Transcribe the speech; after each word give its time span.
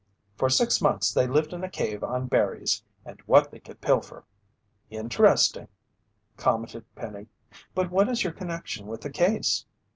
For 0.35 0.49
six 0.49 0.81
months 0.81 1.13
they 1.13 1.27
lived 1.27 1.53
in 1.53 1.63
a 1.63 1.69
cave 1.69 2.03
on 2.03 2.25
berries 2.25 2.81
and 3.05 3.19
what 3.27 3.51
they 3.51 3.59
could 3.59 3.81
pilfer." 3.81 4.23
"Interesting," 4.89 5.67
commented 6.37 6.85
Penny, 6.95 7.27
"but 7.75 7.91
what 7.91 8.09
is 8.09 8.23
your 8.23 8.33
connection 8.33 8.87
with 8.87 9.01
the 9.01 9.11
case?" 9.11 9.63